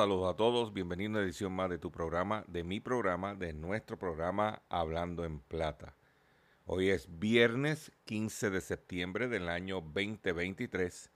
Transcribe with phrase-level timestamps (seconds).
[0.00, 0.72] Saludos a todos.
[0.72, 5.26] Bienvenido a una edición más de tu programa, de mi programa, de nuestro programa Hablando
[5.26, 5.94] en Plata.
[6.64, 11.10] Hoy es viernes 15 de septiembre del año 2023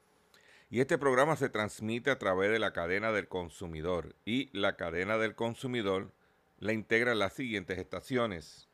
[0.68, 5.16] y este programa se transmite a través de la cadena del consumidor y la cadena
[5.16, 6.12] del consumidor
[6.58, 8.68] la integra las siguientes estaciones.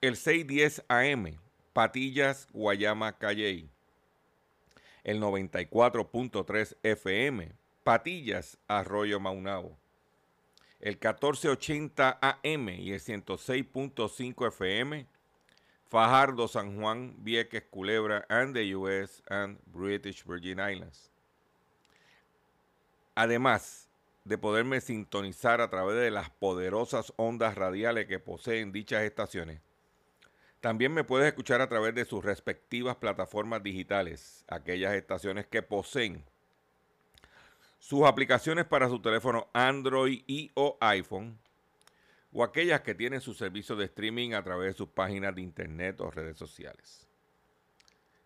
[0.00, 1.38] El 610 AM,
[1.74, 3.68] Patillas, Guayama, Calley
[5.04, 7.52] el 94.3 FM,
[7.84, 9.76] Patillas, Arroyo Maunao,
[10.80, 15.06] el 1480 AM y el 106.5 FM,
[15.90, 21.10] Fajardo, San Juan, Vieques, Culebra, and the US and British Virgin Islands.
[23.14, 23.90] Además
[24.24, 29.60] de poderme sintonizar a través de las poderosas ondas radiales que poseen dichas estaciones,
[30.62, 36.24] también me puedes escuchar a través de sus respectivas plataformas digitales, aquellas estaciones que poseen
[37.84, 41.38] sus aplicaciones para su teléfono Android y o iPhone,
[42.32, 46.00] o aquellas que tienen su servicio de streaming a través de sus páginas de internet
[46.00, 47.06] o redes sociales.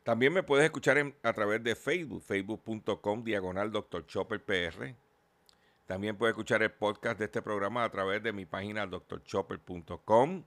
[0.04, 4.06] También me puedes escuchar a través de Facebook, facebook.com diagonal Dr.
[4.06, 4.94] Chopper PR.
[5.86, 10.44] También puedes escuchar el podcast de este programa a través de mi página drchopper.com.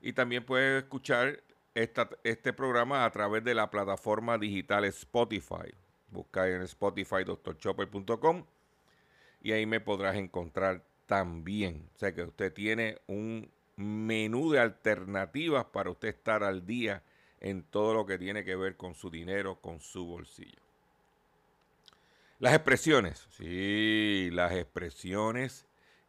[0.00, 1.42] Y también puedes escuchar
[1.74, 5.74] esta- este programa a través de la plataforma digital Spotify.
[6.16, 8.46] Busca en Spotify drchopper.com
[9.42, 11.88] y ahí me podrás encontrar también.
[11.94, 17.02] O sea que usted tiene un menú de alternativas para usted estar al día
[17.40, 20.62] en todo lo que tiene que ver con su dinero, con su bolsillo.
[22.38, 25.66] Las expresiones, sí, las expresiones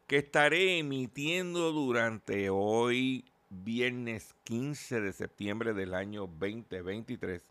[0.08, 7.46] que estaré emitiendo durante hoy, viernes 15 de septiembre del año 2023,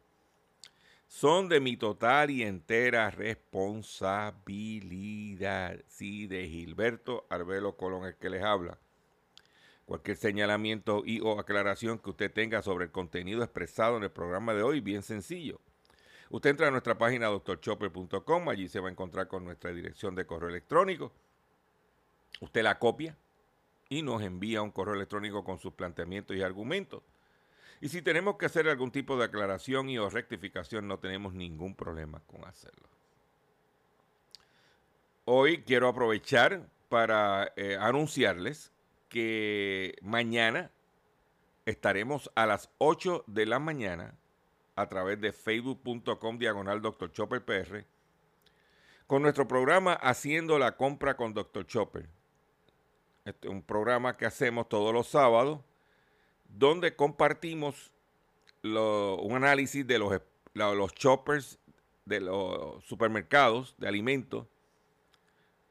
[1.06, 5.78] son de mi total y entera responsabilidad.
[5.86, 8.78] Sí, de Gilberto Arbelo Colón, el que les habla.
[9.84, 14.52] Cualquier señalamiento y o aclaración que usted tenga sobre el contenido expresado en el programa
[14.52, 15.60] de hoy, bien sencillo.
[16.28, 20.26] Usted entra a nuestra página doctorchopper.com, allí se va a encontrar con nuestra dirección de
[20.26, 21.12] correo electrónico.
[22.40, 23.16] Usted la copia
[23.88, 27.04] y nos envía un correo electrónico con sus planteamientos y argumentos.
[27.80, 31.74] Y si tenemos que hacer algún tipo de aclaración y o rectificación, no tenemos ningún
[31.74, 32.88] problema con hacerlo.
[35.24, 38.72] Hoy quiero aprovechar para eh, anunciarles
[39.08, 40.70] que mañana
[41.66, 44.14] estaremos a las 8 de la mañana
[44.76, 47.10] a través de facebook.com diagonal Dr.
[47.10, 47.84] Chopper PR
[49.06, 51.66] con nuestro programa Haciendo la compra con Dr.
[51.66, 52.08] Chopper.
[53.24, 55.60] Este es un programa que hacemos todos los sábados
[56.58, 57.92] donde compartimos
[58.62, 60.20] un análisis de los,
[60.54, 61.58] los choppers
[62.04, 64.46] de los supermercados de alimentos,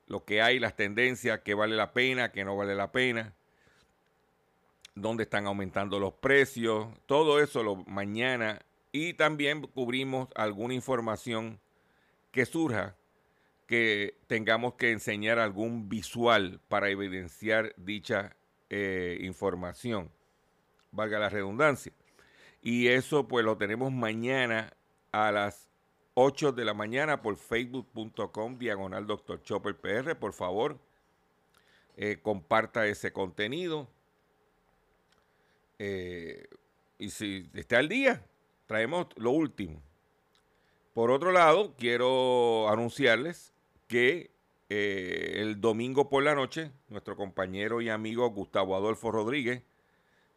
[0.07, 3.33] lo que hay, las tendencias, qué vale la pena, qué no vale la pena,
[4.93, 8.61] dónde están aumentando los precios, todo eso lo, mañana.
[8.91, 11.59] Y también cubrimos alguna información
[12.31, 12.95] que surja
[13.67, 18.35] que tengamos que enseñar algún visual para evidenciar dicha
[18.69, 20.11] eh, información,
[20.95, 21.91] valga la redundancia.
[22.61, 24.73] Y eso pues lo tenemos mañana
[25.11, 25.69] a las
[26.15, 29.41] 8 de la mañana por facebook.com diagonal Dr.
[29.43, 30.15] Chopper PR.
[30.15, 30.79] Por favor,
[31.97, 33.87] eh, comparta ese contenido.
[35.77, 36.47] Eh,
[36.97, 38.25] y si está al día,
[38.65, 39.81] traemos lo último.
[40.93, 43.53] Por otro lado, quiero anunciarles
[43.87, 44.31] que
[44.69, 49.61] eh, el domingo por la noche, nuestro compañero y amigo Gustavo Adolfo Rodríguez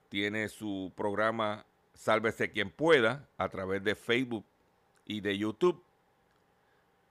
[0.08, 4.44] tiene su programa Sálvese quien pueda a través de Facebook
[5.04, 5.82] y de YouTube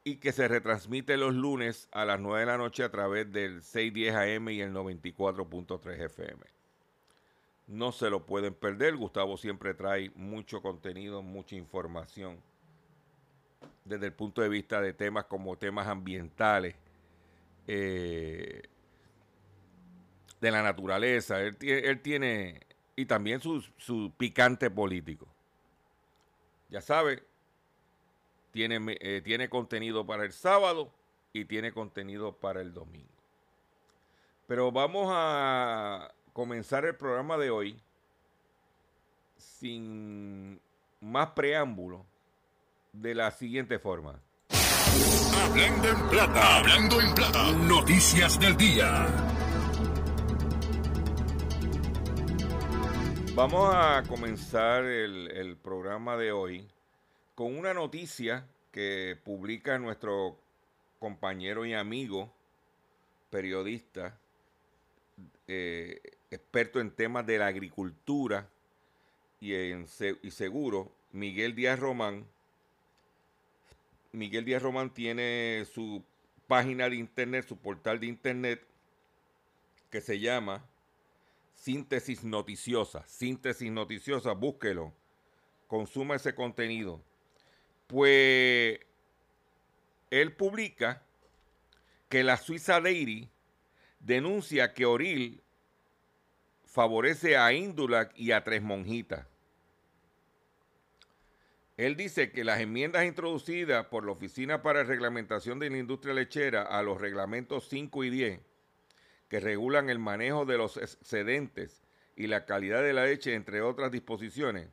[0.03, 3.61] y que se retransmite los lunes a las 9 de la noche a través del
[3.61, 6.44] 610 AM y el 94.3 FM.
[7.67, 8.95] No se lo pueden perder.
[8.95, 12.41] Gustavo siempre trae mucho contenido, mucha información
[13.88, 16.75] desde el punto de vista de temas como temas ambientales,
[17.67, 18.63] eh,
[20.39, 21.41] de la naturaleza.
[21.41, 21.57] Él,
[22.01, 22.61] tiene,
[22.97, 25.27] y también su, su picante político.
[26.69, 27.23] Ya sabe,
[28.51, 30.91] tiene, eh, tiene contenido para el sábado
[31.31, 33.07] y tiene contenido para el domingo.
[34.47, 37.79] Pero vamos a comenzar el programa de hoy
[39.38, 40.59] sin
[41.00, 42.03] más preámbulo
[42.93, 44.19] de la siguiente forma.
[45.43, 49.46] Hablando en plata, hablando en plata, noticias del día.
[53.38, 56.68] Vamos a comenzar el, programa de hoy
[57.36, 60.39] con una noticia que publica nuestro
[60.98, 62.34] compañero y amigo,
[63.30, 64.18] periodista,
[65.48, 66.01] eh,
[66.31, 68.50] experto en temas de la agricultura
[69.39, 69.72] y
[70.31, 72.25] seguro, Miguel Díaz Román.
[74.13, 76.04] Miguel Díaz Román tiene su
[76.48, 78.66] página de internet, su portal de internet,
[79.92, 80.66] que se llama
[81.67, 83.03] Síntesis Noticiosa.
[83.07, 84.93] Síntesis Noticiosa, búsquelo,
[85.67, 87.03] consuma ese contenido
[87.87, 88.79] pues
[90.09, 91.01] él publica
[92.07, 93.29] que la Suiza Dairy
[93.99, 95.41] denuncia que Oril
[96.65, 99.25] favorece a Indulac y a Tres Monjitas.
[101.75, 106.61] Él dice que las enmiendas introducidas por la Oficina para Reglamentación de la Industria Lechera
[106.63, 108.39] a los reglamentos 5 y 10,
[109.29, 111.83] que regulan el manejo de los excedentes
[112.15, 114.69] y la calidad de la leche, entre otras disposiciones,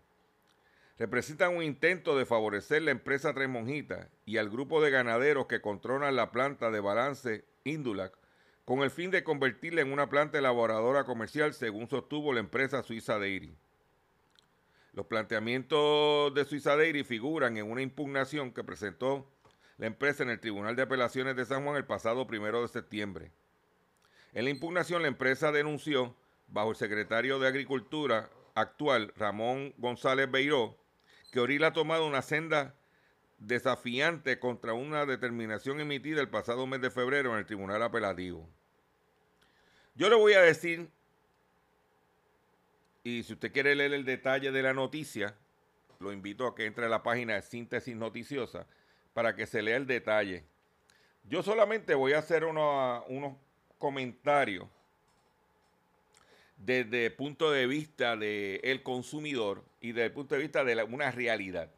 [0.99, 5.61] representan un intento de favorecer la empresa Tres Monjitas y al grupo de ganaderos que
[5.61, 8.17] controlan la planta de balance Indulac
[8.65, 13.19] con el fin de convertirla en una planta elaboradora comercial, según sostuvo la empresa Suiza
[13.19, 13.55] Dairy.
[14.95, 19.29] Los planteamientos de Suiza Dairy figuran en una impugnación que presentó
[19.77, 23.33] la empresa en el Tribunal de Apelaciones de San Juan el pasado primero de septiembre.
[24.35, 26.17] En la impugnación, la empresa denunció,
[26.49, 30.77] bajo el secretario de Agricultura actual, Ramón González Beiró,
[31.31, 32.75] que Oril ha tomado una senda
[33.39, 38.49] desafiante contra una determinación emitida el pasado mes de febrero en el Tribunal Apelativo.
[39.95, 40.91] Yo le voy a decir,
[43.05, 45.37] y si usted quiere leer el detalle de la noticia,
[46.01, 48.67] lo invito a que entre a la página de Síntesis Noticiosa
[49.13, 50.45] para que se lea el detalle.
[51.23, 53.37] Yo solamente voy a hacer unos
[53.85, 54.67] comentarios
[56.57, 61.11] desde el punto de vista del consumidor y desde el punto de vista de una
[61.11, 61.71] realidad.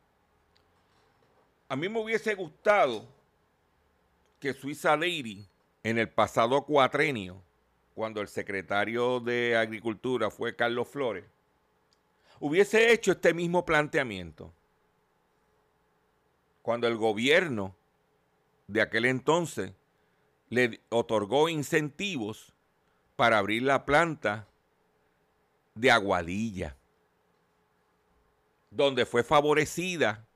[1.68, 3.08] A mí me hubiese gustado
[4.38, 5.48] que Suiza Dairy
[5.82, 7.42] en el pasado cuatrenio,
[7.96, 11.24] cuando el secretario de Agricultura fue Carlos Flores,
[12.38, 14.52] hubiese hecho este mismo planteamiento.
[16.62, 17.74] Cuando el gobierno
[18.68, 19.72] de aquel entonces
[20.48, 22.52] le otorgó incentivos
[23.16, 24.46] para abrir la planta
[25.74, 26.76] de Aguadilla,
[28.70, 30.26] donde fue favorecida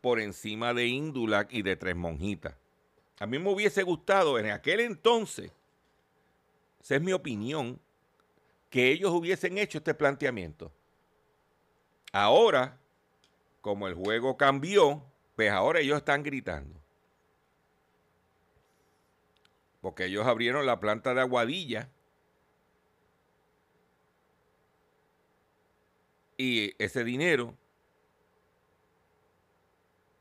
[0.00, 2.54] por encima de Indulac y de Tres Monjitas.
[3.18, 5.52] A mí me hubiese gustado en aquel entonces,
[6.80, 7.80] esa es mi opinión,
[8.70, 10.72] que ellos hubiesen hecho este planteamiento.
[12.12, 12.78] Ahora,
[13.60, 15.02] como el juego cambió,
[15.34, 16.80] pues ahora ellos están gritando.
[19.86, 21.88] Porque ellos abrieron la planta de Aguadilla
[26.36, 27.54] Y ese dinero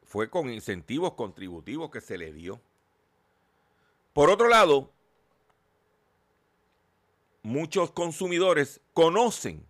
[0.03, 2.61] fue con incentivos contributivos que se le dio.
[4.13, 4.93] Por otro lado,
[7.41, 9.65] muchos consumidores conocen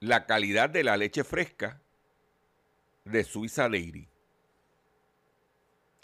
[0.00, 1.80] la calidad de la leche fresca
[3.04, 4.08] de Suiza Dairy.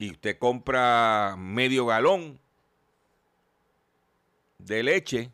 [0.00, 2.40] Y usted compra medio galón
[4.56, 5.30] de leche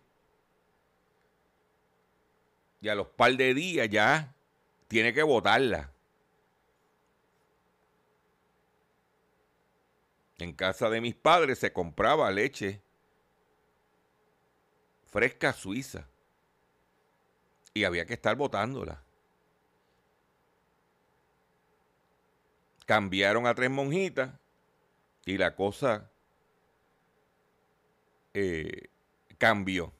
[2.80, 4.34] y a los par de días ya
[4.88, 5.92] tiene que botarla.
[10.38, 12.82] En casa de mis padres se compraba leche
[15.04, 16.08] fresca suiza
[17.72, 19.00] y había que estar botándola.
[22.84, 24.32] Cambiaron a tres monjitas
[25.26, 26.10] y la cosa
[28.32, 28.88] eh,
[29.36, 29.92] cambió.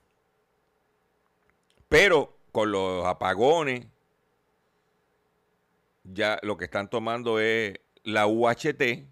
[1.88, 3.86] Pero con los apagones,
[6.04, 9.08] ya lo que están tomando es la UHT.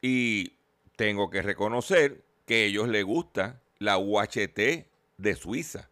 [0.00, 0.56] Y
[0.96, 4.86] tengo que reconocer que a ellos les gusta la UHT
[5.18, 5.90] de Suiza,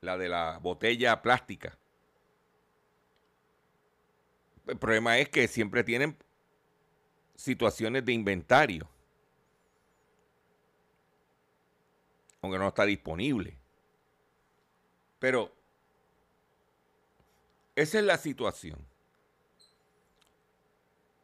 [0.00, 1.78] la de la botella plástica.
[4.70, 6.16] El problema es que siempre tienen
[7.34, 8.88] situaciones de inventario,
[12.40, 13.58] aunque no está disponible.
[15.18, 15.52] Pero
[17.74, 18.78] esa es la situación.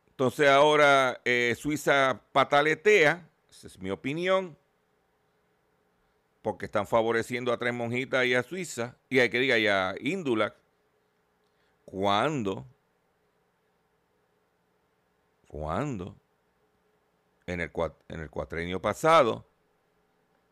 [0.08, 4.58] Entonces ahora eh, Suiza pataletea, esa es mi opinión,
[6.42, 9.94] porque están favoreciendo a Tres Monjitas y a Suiza, y hay que diga, y a
[10.00, 10.56] Índula,
[11.84, 12.66] cuando,
[15.56, 16.14] cuando,
[17.46, 17.72] en el,
[18.08, 19.48] en el cuatrenio pasado,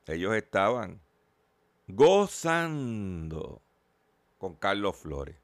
[0.06, 0.99] ellos estaban
[1.88, 3.61] gozando
[4.38, 5.37] con Carlos Flores,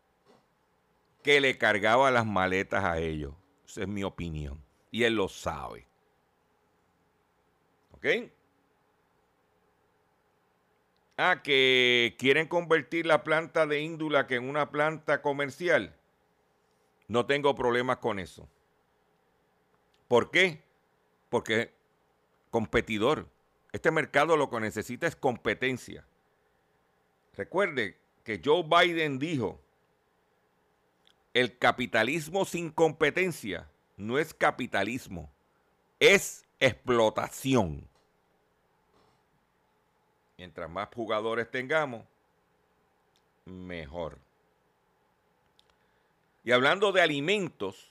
[1.23, 3.35] que le cargaba las maletas a ellos.
[3.67, 4.65] Esa es mi opinión.
[4.91, 5.87] Y él lo sabe.
[7.93, 8.07] ¿Ok?
[11.19, 15.95] Ah, que quieren convertir la planta de índula que en una planta comercial.
[17.09, 18.49] No tengo problemas con eso.
[20.11, 20.61] ¿Por qué?
[21.29, 21.73] Porque
[22.51, 23.29] competidor.
[23.71, 26.05] Este mercado lo que necesita es competencia.
[27.37, 29.61] Recuerde que Joe Biden dijo
[31.33, 35.31] el capitalismo sin competencia no es capitalismo,
[36.01, 37.87] es explotación.
[40.37, 42.05] Mientras más jugadores tengamos,
[43.45, 44.19] mejor.
[46.43, 47.91] Y hablando de alimentos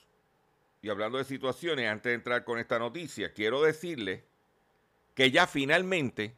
[0.82, 4.24] y hablando de situaciones, antes de entrar con esta noticia, quiero decirle
[5.14, 6.36] que ya finalmente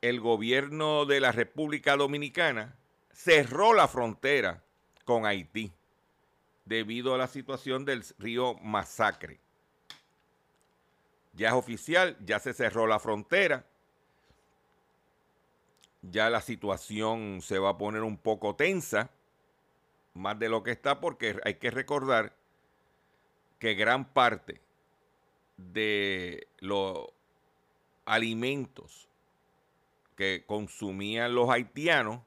[0.00, 2.76] el gobierno de la República Dominicana
[3.12, 4.62] cerró la frontera
[5.04, 5.72] con Haití
[6.64, 9.40] debido a la situación del río Masacre.
[11.32, 13.64] Ya es oficial, ya se cerró la frontera,
[16.02, 19.10] ya la situación se va a poner un poco tensa,
[20.14, 22.39] más de lo que está, porque hay que recordar
[23.60, 24.60] que gran parte
[25.56, 27.06] de los
[28.06, 29.08] alimentos
[30.16, 32.20] que consumían los haitianos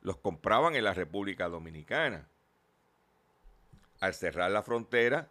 [0.00, 2.28] los compraban en la República Dominicana
[4.00, 5.28] al cerrar la frontera.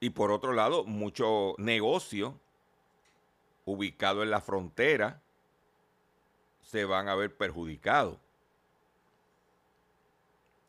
[0.00, 2.38] Y por otro lado, mucho negocio
[3.64, 5.22] ubicado en la frontera
[6.60, 8.18] se van a ver perjudicados.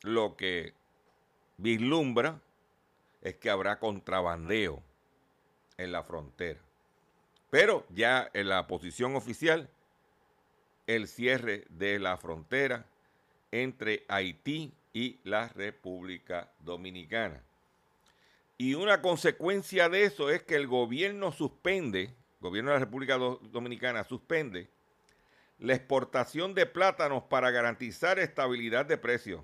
[0.02, 0.74] Lo que
[1.58, 2.40] vislumbra
[3.22, 4.82] es que habrá contrabandeo
[5.76, 6.60] en la frontera.
[7.50, 9.68] Pero ya en la posición oficial,
[10.86, 12.86] el cierre de la frontera
[13.50, 17.42] entre Haití y la República Dominicana.
[18.56, 23.16] Y una consecuencia de eso es que el gobierno suspende, el gobierno de la República
[23.16, 24.68] Dominicana suspende
[25.58, 29.42] la exportación de plátanos para garantizar estabilidad de precios.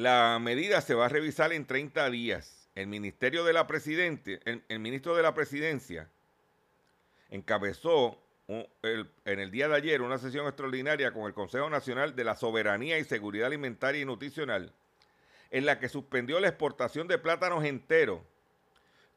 [0.00, 2.70] La medida se va a revisar en 30 días.
[2.74, 6.08] El Ministerio de la Presidente, el ministro de la Presidencia
[7.28, 8.16] encabezó
[8.48, 8.66] en
[9.24, 13.04] el día de ayer una sesión extraordinaria con el Consejo Nacional de la Soberanía y
[13.04, 14.72] Seguridad Alimentaria y Nutricional,
[15.50, 18.22] en la que suspendió la exportación de plátanos enteros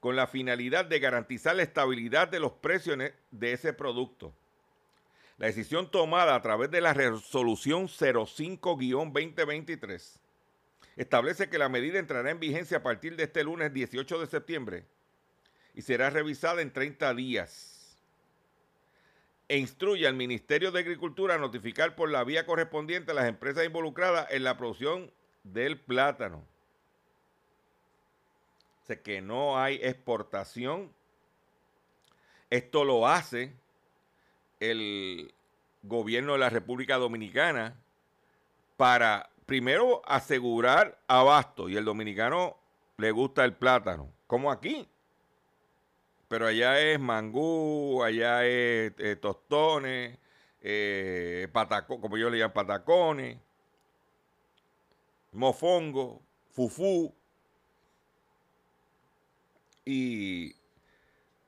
[0.01, 2.97] con la finalidad de garantizar la estabilidad de los precios
[3.31, 4.33] de ese producto.
[5.37, 10.19] La decisión tomada a través de la resolución 05-2023
[10.95, 14.85] establece que la medida entrará en vigencia a partir de este lunes 18 de septiembre
[15.73, 17.73] y será revisada en 30 días
[19.47, 23.65] e instruye al Ministerio de Agricultura a notificar por la vía correspondiente a las empresas
[23.65, 25.11] involucradas en la producción
[25.43, 26.43] del plátano.
[28.89, 30.91] O que no hay exportación.
[32.49, 33.53] Esto lo hace
[34.59, 35.33] el
[35.81, 37.75] gobierno de la República Dominicana
[38.77, 42.57] para primero asegurar abasto y el dominicano
[42.97, 44.87] le gusta el plátano, como aquí
[46.33, 50.17] pero allá es mangú, allá es eh, tostones,
[50.61, 51.47] eh,
[51.87, 53.37] como yo le llamo patacones,
[55.31, 57.13] mofongo, fufú.
[59.85, 60.55] Y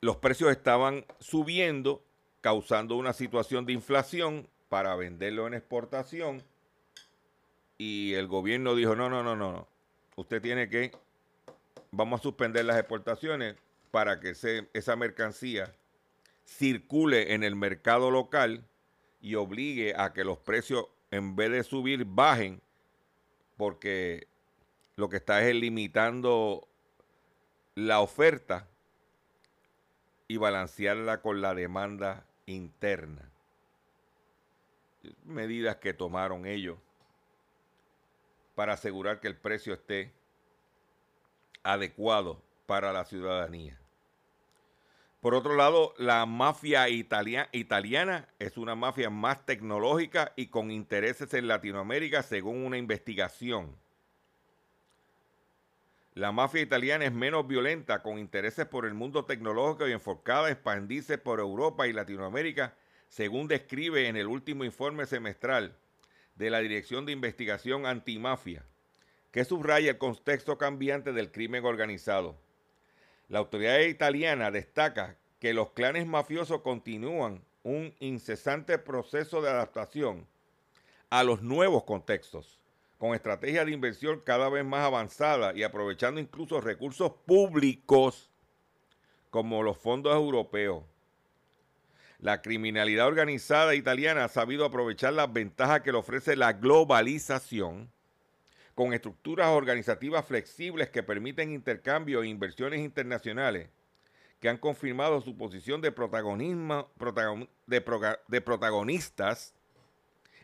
[0.01, 2.03] los precios estaban subiendo,
[2.41, 6.43] causando una situación de inflación para venderlo en exportación.
[7.77, 9.67] Y el gobierno dijo, no, no, no, no,
[10.15, 10.91] usted tiene que
[11.91, 13.55] vamos a suspender las exportaciones
[13.91, 15.74] para que se- esa mercancía
[16.46, 18.63] circule en el mercado local
[19.22, 22.62] y obligue a que los precios, en vez de subir, bajen,
[23.58, 24.27] porque
[24.98, 26.67] lo que está es limitando
[27.75, 28.67] la oferta
[30.27, 33.29] y balancearla con la demanda interna.
[35.24, 36.77] Medidas que tomaron ellos
[38.55, 40.13] para asegurar que el precio esté
[41.63, 43.77] adecuado para la ciudadanía.
[45.19, 51.33] Por otro lado, la mafia italia- italiana es una mafia más tecnológica y con intereses
[51.33, 53.75] en Latinoamérica, según una investigación.
[56.13, 60.51] La mafia italiana es menos violenta, con intereses por el mundo tecnológico y enfocada a
[60.51, 62.75] expandirse por Europa y Latinoamérica,
[63.09, 65.75] según describe en el último informe semestral
[66.36, 68.63] de la Dirección de Investigación Antimafia,
[69.32, 72.36] que subraya el contexto cambiante del crimen organizado.
[73.27, 80.27] La autoridad italiana destaca que los clanes mafiosos continúan un incesante proceso de adaptación
[81.10, 82.60] a los nuevos contextos,
[82.98, 88.30] con estrategias de inversión cada vez más avanzadas y aprovechando incluso recursos públicos
[89.30, 90.84] como los fondos europeos.
[92.25, 97.91] La criminalidad organizada italiana ha sabido aprovechar las ventajas que le ofrece la globalización
[98.74, 103.70] con estructuras organizativas flexibles que permiten intercambio e inversiones internacionales
[104.39, 109.53] que han confirmado su posición de protagonismo protagon- de, protagonistas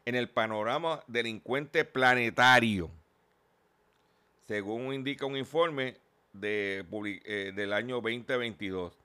[0.06, 2.92] en el panorama delincuente planetario,
[4.48, 5.98] según indica un informe
[6.32, 6.86] de
[7.26, 9.01] eh, del año 2022.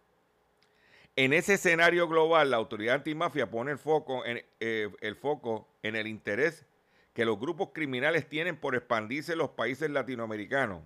[1.16, 5.96] En ese escenario global, la autoridad antimafia pone el foco en, eh, el foco en
[5.96, 6.66] el interés
[7.14, 10.82] que los grupos criminales tienen por expandirse en los países latinoamericanos,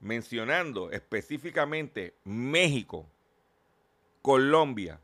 [0.00, 3.06] mencionando específicamente México,
[4.22, 4.98] Colombia,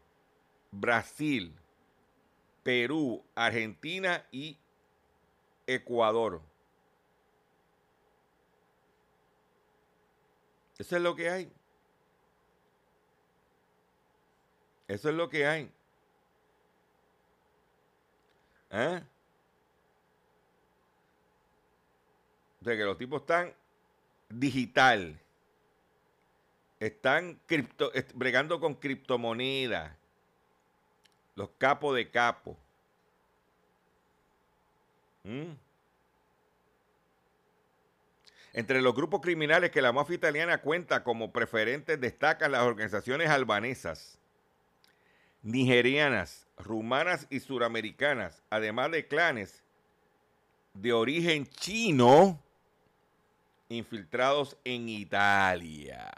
[0.71, 1.55] Brasil,
[2.63, 4.59] Perú, Argentina y
[5.67, 6.41] Ecuador.
[10.79, 11.53] Eso es lo que hay.
[14.95, 15.69] Eso es lo que hay.
[18.71, 19.03] ¿Ah?
[22.61, 23.53] O sea que los tipos están
[24.29, 25.19] digital.
[26.79, 29.91] Están cripto, bregando con criptomonedas.
[31.35, 32.57] Los capos de capo.
[35.25, 35.55] ¿Mm?
[38.53, 44.21] Entre los grupos criminales que la mafia italiana cuenta como preferentes destacan las organizaciones albanesas,
[45.45, 49.63] nigerianas, rumanas y suramericanas, además de clanes
[50.73, 52.43] de origen chino
[53.69, 56.11] infiltrados en Italia.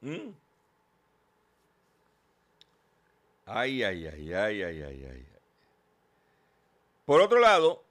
[0.00, 0.30] ¿Mm?
[3.44, 5.26] Ay, ay, ay, ay, ay, ay, ay.
[7.04, 7.84] Por otro lado,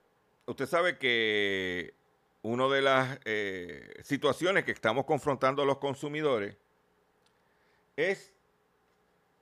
[0.46, 1.94] usted sabe que
[2.42, 6.58] una de las eh, situaciones que estamos confrontando a los consumidores
[7.98, 8.31] es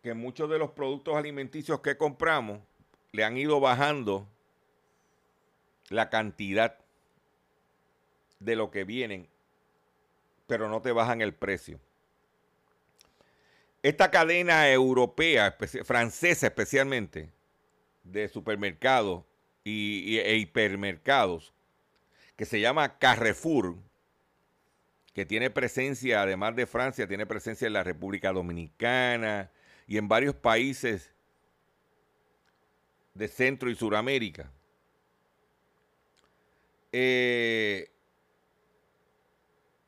[0.02, 2.60] que muchos de los productos alimenticios que compramos
[3.12, 4.28] le han ido bajando
[5.90, 6.78] la cantidad
[8.40, 9.28] de lo que vienen,
[10.48, 11.80] pero no te bajan el precio.
[13.82, 17.32] Esta cadena europea, francesa especialmente,
[18.04, 19.24] de supermercados
[19.64, 21.54] y, y- e hipermercados,
[22.36, 23.76] que se llama Carrefour,
[25.14, 29.52] que tiene presencia, además de Francia, tiene presencia en la República Dominicana
[29.90, 31.12] y en varios países
[33.16, 34.52] de Centro y Suramérica.
[36.92, 37.92] Eh,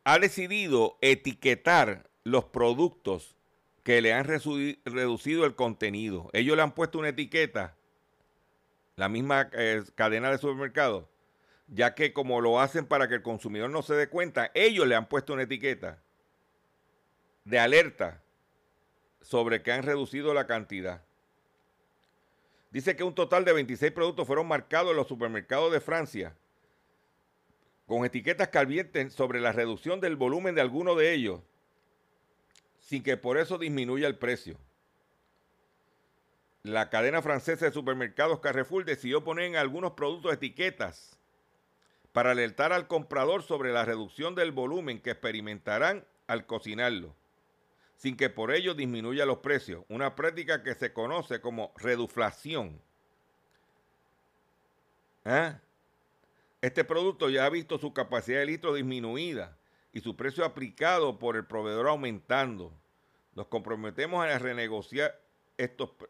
[0.03, 3.35] ha decidido etiquetar los productos
[3.83, 6.31] que le han reducido el contenido.
[6.33, 7.77] Ellos le han puesto una etiqueta,
[8.95, 11.05] la misma eh, cadena de supermercados,
[11.67, 14.95] ya que como lo hacen para que el consumidor no se dé cuenta, ellos le
[14.95, 16.01] han puesto una etiqueta
[17.45, 18.20] de alerta
[19.21, 21.03] sobre que han reducido la cantidad.
[22.71, 26.35] Dice que un total de 26 productos fueron marcados en los supermercados de Francia
[27.85, 31.41] con etiquetas que advierten sobre la reducción del volumen de alguno de ellos,
[32.79, 34.57] sin que por eso disminuya el precio.
[36.63, 41.17] La cadena francesa de supermercados Carrefour decidió poner en algunos productos etiquetas
[42.13, 47.13] para alertar al comprador sobre la reducción del volumen que experimentarán al cocinarlo,
[48.01, 52.81] sin que por ello disminuya los precios, una práctica que se conoce como reduflación.
[55.23, 55.59] ¿Ah?
[56.61, 59.55] Este producto ya ha visto su capacidad de litro disminuida
[59.93, 62.73] y su precio aplicado por el proveedor aumentando.
[63.35, 65.21] Nos comprometemos a renegociar,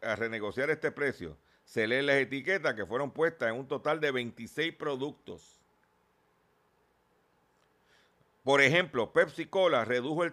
[0.00, 1.36] a renegociar este precio.
[1.66, 5.60] Se leen las etiquetas que fueron puestas en un total de 26 productos.
[8.44, 10.32] Por ejemplo, Pepsi Cola redujo el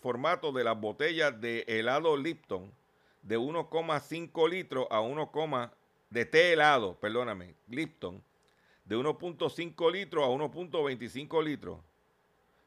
[0.00, 2.72] formato de las botellas de helado Lipton
[3.22, 5.30] de 1,5 litros a 1,
[6.10, 8.22] de té helado, perdóname, Lipton,
[8.84, 11.78] de 1.5 litros a 1.25 litros,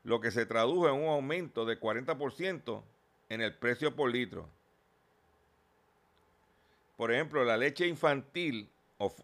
[0.04, 2.84] lo que se tradujo en un aumento de 40%
[3.30, 4.48] en el precio por litro.
[6.98, 9.20] Por ejemplo, la leche infantil of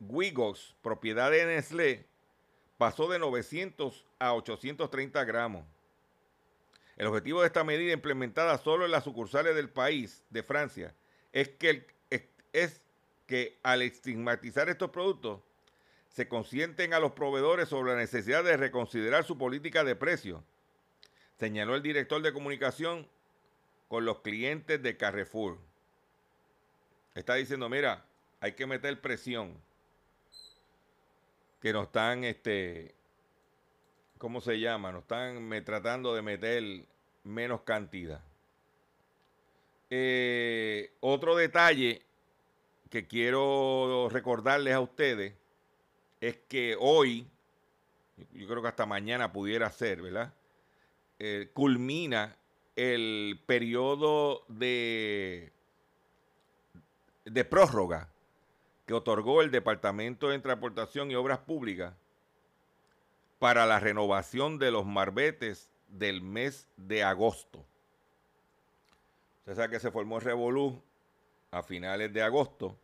[0.00, 2.06] Wigox, propiedad de Nestlé,
[2.76, 5.64] pasó de 900 a 830 gramos.
[6.96, 10.94] El objetivo de esta medida implementada solo en las sucursales del país, de Francia,
[11.32, 11.86] es que,
[13.62, 15.40] al estigmatizar estos productos,
[16.08, 20.44] se consienten a los proveedores sobre la necesidad de reconsiderar su política de precio,
[21.40, 23.08] señaló el director de comunicación
[23.88, 25.58] con los clientes de Carrefour.
[27.16, 28.04] Está diciendo, mira,
[28.40, 29.60] hay que meter presión,
[31.60, 32.94] que nos están este,
[34.24, 34.90] ¿cómo se llama?
[34.90, 36.86] Nos están me, tratando de meter
[37.24, 38.22] menos cantidad.
[39.90, 42.00] Eh, otro detalle
[42.88, 45.34] que quiero recordarles a ustedes
[46.22, 47.26] es que hoy,
[48.32, 50.32] yo creo que hasta mañana pudiera ser, ¿verdad?
[51.18, 52.34] Eh, culmina
[52.76, 55.52] el periodo de,
[57.26, 58.08] de prórroga
[58.86, 61.92] que otorgó el Departamento de Transportación y Obras Públicas
[63.38, 67.64] para la renovación de los marbetes del mes de agosto.
[69.40, 70.82] Usted sabe que se formó el Revolú
[71.50, 72.78] a finales de agosto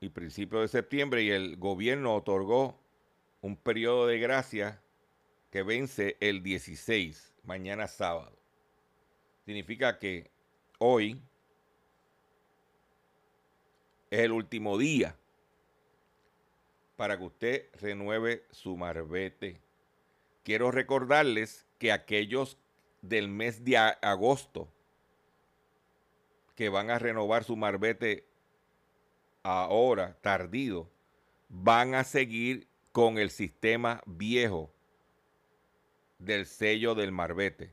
[0.00, 2.78] y principios de septiembre y el gobierno otorgó
[3.40, 4.80] un periodo de gracia
[5.50, 8.36] que vence el 16, mañana sábado.
[9.44, 10.30] Significa que
[10.78, 11.20] hoy
[14.10, 15.16] es el último día
[16.98, 19.60] para que usted renueve su marbete.
[20.42, 22.58] Quiero recordarles que aquellos
[23.02, 24.68] del mes de agosto
[26.56, 28.26] que van a renovar su marbete
[29.44, 30.90] ahora, tardido,
[31.48, 34.74] van a seguir con el sistema viejo
[36.18, 37.72] del sello del marbete.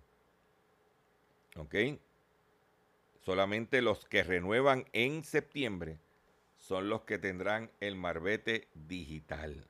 [1.55, 1.73] ¿Ok?
[3.21, 5.97] Solamente los que renuevan en septiembre
[6.67, 9.67] son los que tendrán el marbete digital.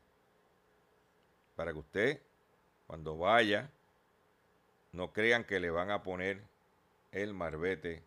[1.58, 2.21] Para que usted,
[2.88, 3.69] cuando vaya,
[4.93, 6.41] no crean que le van a poner
[7.12, 8.01] el marbete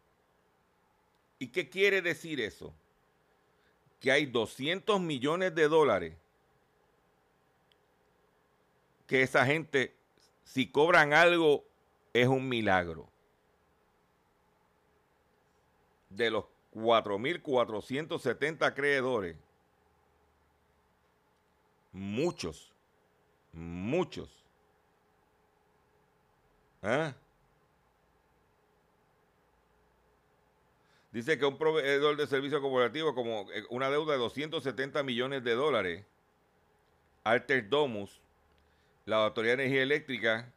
[1.37, 2.73] ¿Y qué quiere decir eso?
[3.99, 6.15] Que hay 200 millones de dólares
[9.13, 9.95] que esa gente,
[10.43, 11.63] si cobran algo,
[12.13, 13.07] es un milagro.
[16.09, 19.35] De los 4.470 acreedores,
[21.91, 22.73] muchos,
[23.51, 24.43] muchos,
[26.81, 27.13] ¿eh?
[31.11, 35.53] Dice que un proveedor de servicio corporativo como eh, una deuda de 270 millones de
[35.53, 36.03] dólares,
[37.23, 38.22] Alter Domus,
[39.05, 40.53] la Autoridad de Energía Eléctrica,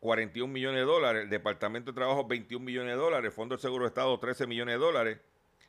[0.00, 3.84] 41 millones de dólares, el Departamento de Trabajo, 21 millones de dólares, Fondo del Seguro
[3.84, 5.18] de Estado, 13 millones de dólares,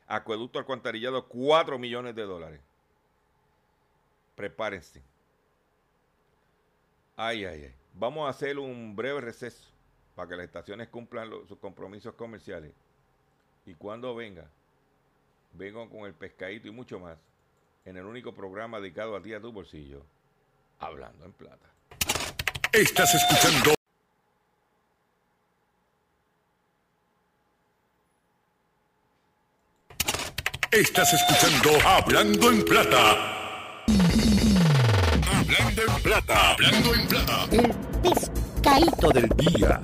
[0.08, 2.62] Acueducto Alcantarillado, 4 millones de dólares.
[4.36, 5.02] Prepárense.
[7.15, 7.76] Ay, ay, ay.
[7.94, 9.70] Vamos a hacer un breve receso
[10.15, 12.72] para que las estaciones cumplan sus compromisos comerciales.
[13.65, 14.50] Y cuando venga,
[15.54, 17.18] vengo con el pescadito y mucho más
[17.86, 20.04] en el único programa dedicado a ti y a tu bolsillo,
[20.80, 21.70] Hablando en Plata.
[22.72, 23.74] Estás escuchando
[30.72, 33.86] Estás escuchando Hablando en Plata.
[35.34, 36.52] Hablando en Plata.
[36.52, 37.48] Hablando en Plata.
[37.52, 39.82] El pescadito del día.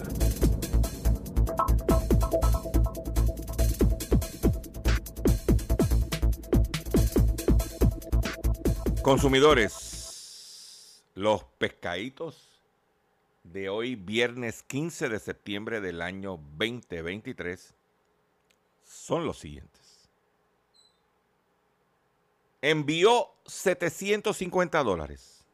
[9.02, 12.55] Consumidores, los pescaditos
[13.52, 17.74] de hoy, viernes 15 de septiembre del año 2023,
[18.84, 20.10] son los siguientes.
[22.62, 25.46] Envió 750 dólares.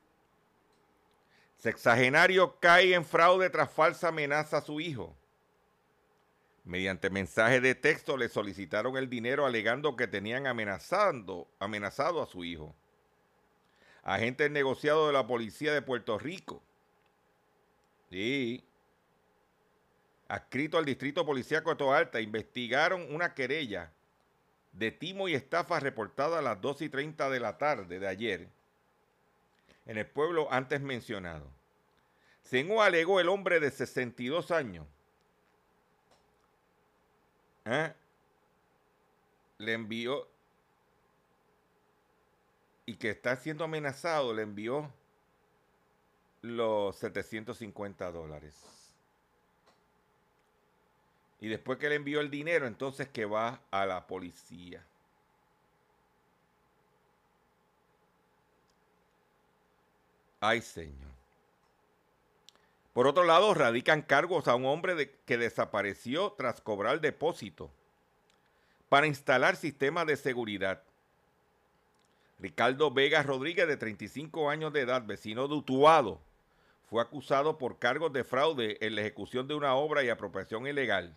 [1.57, 5.15] Sexagenario cae en fraude tras falsa amenaza a su hijo.
[6.63, 12.43] Mediante mensaje de texto le solicitaron el dinero alegando que tenían amenazando, amenazado a su
[12.43, 12.75] hijo
[14.03, 16.61] agentes negociados de la policía de Puerto Rico.
[18.11, 18.63] Sí.
[20.27, 23.91] Adscrito al distrito policíaco de Toa Alta, investigaron una querella
[24.73, 28.49] de timo y estafa reportada a las 2 y 30 de la tarde de ayer
[29.85, 31.49] en el pueblo antes mencionado.
[32.43, 34.85] Según alegó el hombre de 62 años,
[37.65, 37.93] ¿eh?
[39.57, 40.27] le envió
[42.85, 44.91] y que está siendo amenazado, le envió
[46.41, 48.55] los 750 dólares.
[51.39, 54.83] Y después que le envió el dinero, entonces que va a la policía.
[60.39, 61.11] Ay, señor.
[62.93, 67.71] Por otro lado, radican cargos a un hombre de- que desapareció tras cobrar depósito
[68.89, 70.83] para instalar sistemas de seguridad.
[72.39, 76.19] Ricardo Vega Rodríguez, de 35 años de edad, vecino de Utuado,
[76.91, 81.15] fue acusado por cargos de fraude en la ejecución de una obra y apropiación ilegal.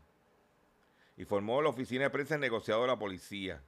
[1.17, 3.61] Informó la oficina de prensa negociado de la policía.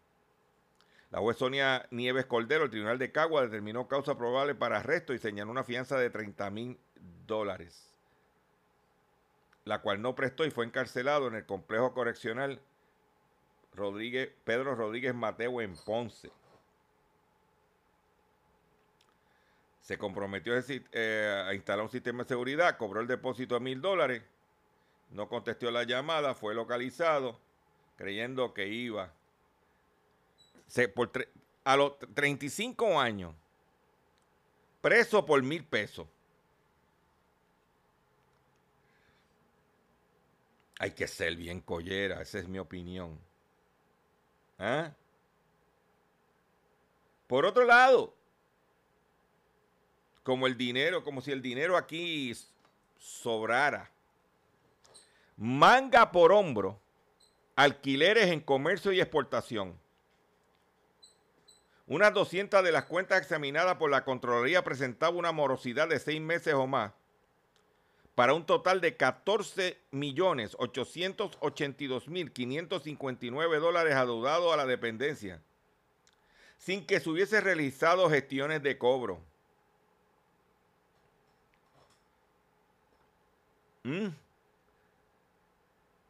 [1.10, 5.18] La juez Sonia Nieves Cordero, el Tribunal de Cagua, determinó causa probable para arresto y
[5.18, 6.78] señaló una fianza de 30 mil
[7.26, 7.92] dólares,
[9.64, 12.60] la cual no prestó y fue encarcelado en el complejo correccional
[14.44, 16.30] Pedro Rodríguez Mateo en Ponce.
[19.86, 24.20] Se comprometió eh, a instalar un sistema de seguridad, cobró el depósito de mil dólares,
[25.10, 27.38] no contestó la llamada, fue localizado,
[27.96, 29.12] creyendo que iba.
[31.62, 33.32] A los 35 años,
[34.80, 36.08] preso por mil pesos.
[40.80, 43.16] Hay que ser bien collera, esa es mi opinión.
[44.58, 44.90] ¿Ah?
[47.28, 48.15] Por otro lado,
[50.26, 52.36] como el dinero, como si el dinero aquí
[52.98, 53.88] sobrara.
[55.36, 56.80] Manga por hombro,
[57.54, 59.78] alquileres en comercio y exportación.
[61.86, 66.54] Unas 200 de las cuentas examinadas por la Contraloría presentaban una morosidad de seis meses
[66.54, 66.90] o más,
[68.16, 75.40] para un total de 14 millones 882 mil 559 dólares adeudados a la dependencia,
[76.58, 79.22] sin que se hubiese realizado gestiones de cobro.
[83.86, 84.08] Mm.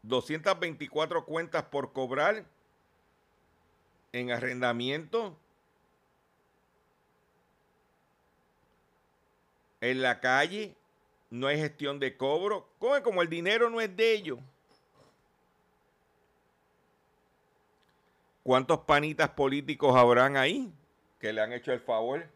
[0.03, 2.47] 224 cuentas por cobrar
[4.13, 5.37] en arrendamiento
[9.83, 10.75] en la calle
[11.29, 14.39] no hay gestión de cobro como, como el dinero no es de ellos
[18.43, 20.73] ¿cuántos panitas políticos habrán ahí
[21.21, 22.27] que le han hecho el favor?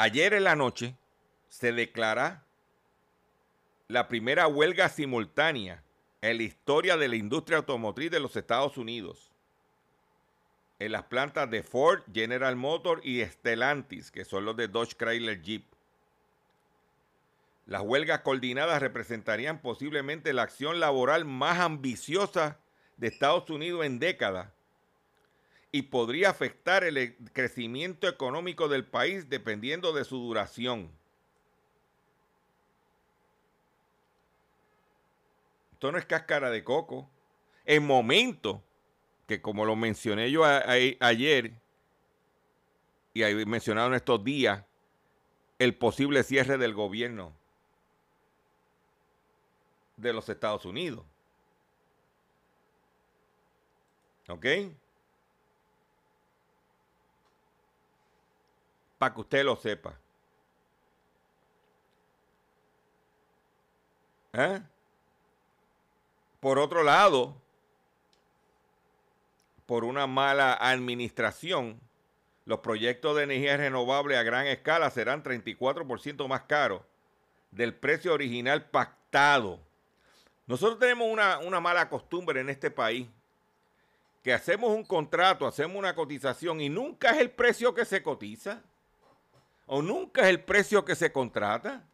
[0.00, 0.94] Ayer en la noche
[1.48, 2.44] se declara
[3.88, 5.82] la primera huelga simultánea
[6.20, 9.32] en la historia de la industria automotriz de los Estados Unidos.
[10.78, 15.42] En las plantas de Ford, General Motors y Stellantis, que son los de Dodge Chrysler
[15.42, 15.64] Jeep.
[17.66, 22.60] Las huelgas coordinadas representarían posiblemente la acción laboral más ambiciosa
[22.98, 24.52] de Estados Unidos en décadas
[25.70, 30.90] y podría afectar el e- crecimiento económico del país dependiendo de su duración.
[35.72, 37.08] Esto no es cáscara de coco.
[37.64, 38.60] En momentos
[39.26, 41.52] que, como lo mencioné yo ayer
[43.12, 44.64] y ahí mencionado en estos días,
[45.58, 47.32] el posible cierre del gobierno
[49.96, 51.04] de los Estados Unidos.
[54.28, 54.46] ¿Ok?
[58.98, 59.98] Para que usted lo sepa.
[64.32, 64.60] ¿Eh?
[66.40, 67.34] Por otro lado,
[69.66, 71.80] por una mala administración,
[72.44, 76.82] los proyectos de energía renovable a gran escala serán 34% más caros
[77.50, 79.60] del precio original pactado.
[80.46, 83.06] Nosotros tenemos una, una, mala costumbre en este país,
[84.22, 88.62] que hacemos un contrato, hacemos una cotización y nunca es el precio que se cotiza,
[89.68, 91.84] o nunca es el precio que se contrata,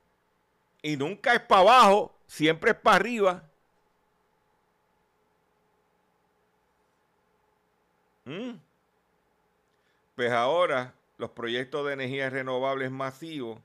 [0.81, 3.51] y nunca es para abajo, siempre es para arriba.
[8.25, 8.53] ¿Mm?
[10.15, 13.59] Pues ahora los proyectos de energía renovables masivos,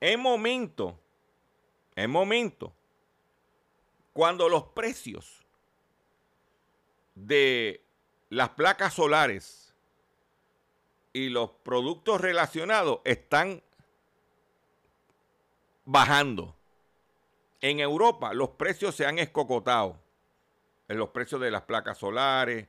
[0.00, 0.96] en momento,
[1.96, 2.72] en momento,
[4.12, 5.44] cuando los precios
[7.16, 7.82] de
[8.30, 9.67] las placas solares
[11.18, 13.62] y los productos relacionados están
[15.84, 16.54] bajando.
[17.60, 19.98] En Europa los precios se han escocotado
[20.86, 22.68] en los precios de las placas solares.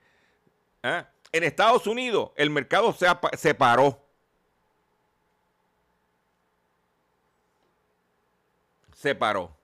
[0.82, 1.04] ¿eh?
[1.32, 3.06] En Estados Unidos el mercado se,
[3.38, 4.04] se paró.
[8.96, 9.56] Se paró.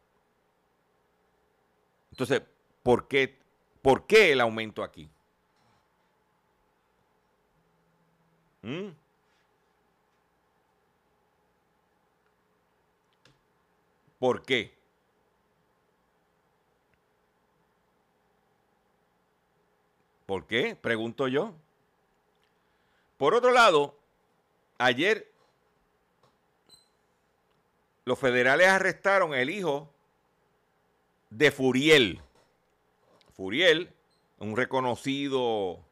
[2.11, 2.41] Entonces,
[2.83, 3.39] ¿por qué,
[3.81, 5.09] ¿por qué el aumento aquí?
[8.65, 8.95] ¿Mm?
[14.17, 14.73] ¿Por qué?
[20.25, 20.75] ¿Por qué?
[20.75, 21.53] Pregunto yo.
[23.19, 23.99] Por otro lado,
[24.79, 25.31] ayer
[28.05, 29.93] los federales arrestaron el hijo
[31.29, 32.19] de Furiel.
[33.35, 33.93] Furiel,
[34.39, 35.85] un reconocido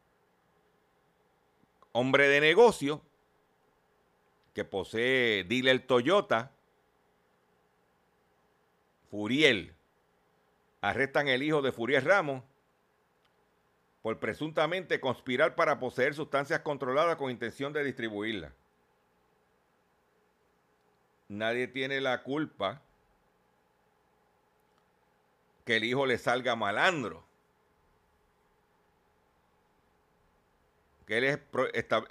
[1.94, 3.00] hombre de negocio
[4.52, 6.50] que posee dealer Toyota.
[9.10, 9.72] Furiel.
[10.80, 12.42] Arrestan el hijo de Furiel Ramos
[14.02, 18.52] por presuntamente conspirar para poseer sustancias controladas con intención de distribuirlas.
[21.28, 22.82] Nadie tiene la culpa
[25.64, 27.23] que el hijo le salga malandro.
[31.06, 31.38] Que él es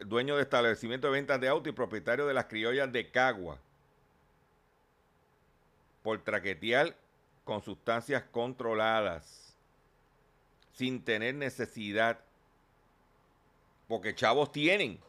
[0.06, 3.58] dueño de establecimiento de ventas de auto y propietario de las criollas de Cagua.
[6.03, 6.95] Por traquetear
[7.43, 9.56] con sustancias controladas
[10.73, 12.19] sin tener necesidad.
[13.88, 14.99] Porque chavos tienen.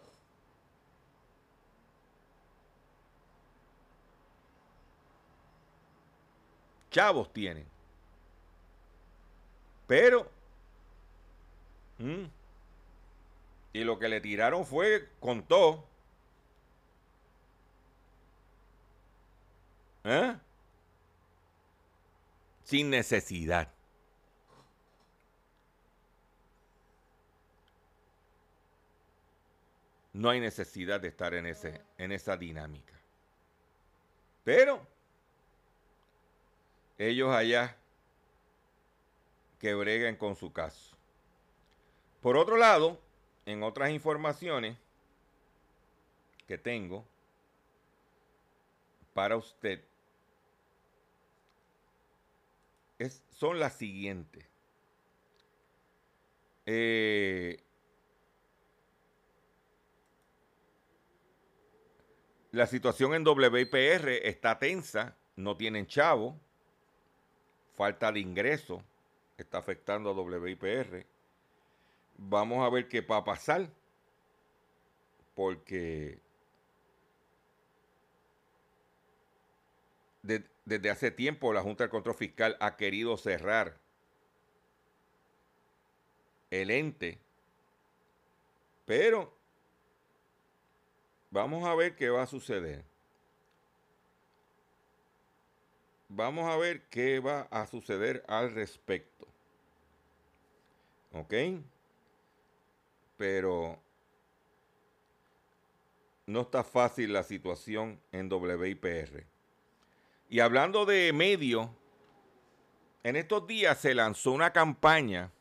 [6.90, 7.66] Chavos tienen.
[9.86, 10.30] Pero...
[11.98, 12.24] Mm,
[13.74, 15.86] y lo que le tiraron fue con todo.
[20.04, 20.34] ¿Eh?
[22.62, 23.68] Sin necesidad.
[30.14, 32.94] no hay necesidad de estar en, ese, en esa dinámica.
[34.44, 34.86] Pero
[36.96, 37.76] ellos allá
[39.58, 40.96] que breguen con su caso.
[42.22, 42.98] Por otro lado,
[43.46, 44.76] en otras informaciones
[46.46, 47.04] que tengo
[49.12, 49.80] para usted,
[53.30, 54.44] son las siguientes.
[56.66, 57.64] Eh,
[62.54, 66.38] La situación en WIPR está tensa, no tienen chavo,
[67.74, 68.80] falta de ingreso,
[69.36, 71.04] está afectando a WIPR.
[72.16, 73.68] Vamos a ver qué va a pasar,
[75.34, 76.18] porque
[80.22, 83.78] desde hace tiempo la Junta de Control Fiscal ha querido cerrar
[86.50, 87.18] el ente,
[88.86, 89.34] pero
[91.34, 92.84] Vamos a ver qué va a suceder.
[96.08, 99.26] Vamos a ver qué va a suceder al respecto.
[101.12, 101.34] ¿Ok?
[103.24, 103.82] Pero
[106.26, 109.26] no está fácil la situación en WIPR.
[110.28, 111.74] Y hablando de medio,
[113.02, 115.32] en estos días se lanzó una campaña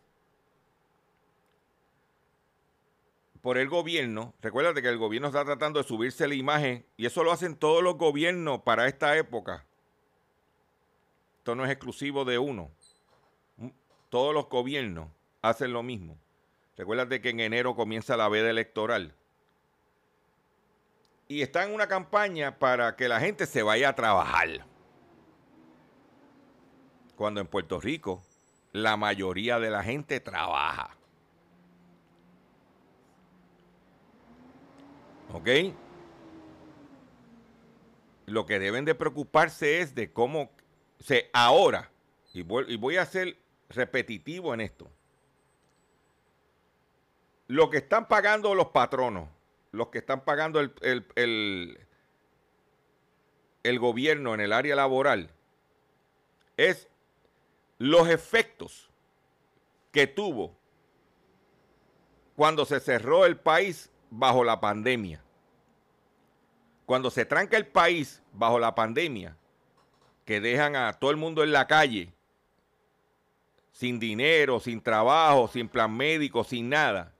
[3.42, 4.34] por el gobierno.
[4.42, 7.84] Recuérdate que el gobierno está tratando de subirse la imagen y eso lo hacen todos
[7.84, 9.66] los gobiernos para esta época.
[11.40, 12.72] Esto no es exclusivo de uno.
[14.08, 15.10] Todos los gobiernos
[15.42, 16.23] hacen lo mismo.
[16.78, 19.14] Recuérdate que en enero comienza la veda electoral.
[21.28, 24.66] Y está en una campaña para que la gente se vaya a trabajar.
[27.16, 28.22] Cuando en Puerto Rico
[28.72, 30.98] la mayoría de la gente trabaja.
[35.32, 35.50] ¿Ok?
[38.26, 40.52] Lo que deben de preocuparse es de cómo
[41.00, 41.92] se ahora,
[42.46, 43.38] voy, y voy a ser
[43.70, 44.90] repetitivo en esto,
[47.48, 49.30] lo que están pagando los patronos,
[49.72, 51.06] los que están pagando el, el-
[53.64, 55.30] el- gobierno en el área laboral,
[56.58, 56.88] es
[57.78, 58.90] los efectos
[59.92, 60.56] que tuvo
[62.36, 65.24] cuando se cerró el país bajo la pandemia.
[66.86, 69.38] Cuando se tranca el país bajo la pandemia,
[70.26, 72.14] que dejan a todo el mundo en la calle,
[73.72, 77.13] sin dinero, sin trabajo, sin plan médico, sin nada,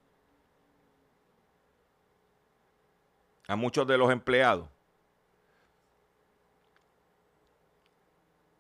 [3.54, 4.68] a muchos de los empleados.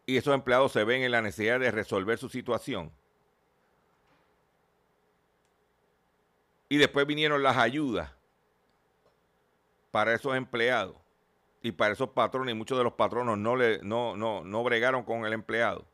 [0.06, 2.92] Y esos empleados se ven en la necesidad de resolver su situación.
[6.70, 8.12] Y después vinieron las ayudas
[9.90, 10.96] para esos empleados
[11.62, 12.54] y para esos patrones.
[12.54, 15.88] Y muchos de los patronos no, le, no, no, no bregaron con el empleado.